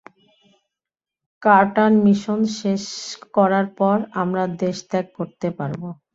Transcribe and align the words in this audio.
Carter 1.41 1.91
mission 2.03 2.39
শেষ 2.57 2.83
করার 3.35 3.67
পর 3.77 3.97
আমরা 4.21 4.43
দেশ 4.61 4.77
ত্যাগ 4.89 5.05
করতে 5.17 5.47
পারব। 5.57 5.81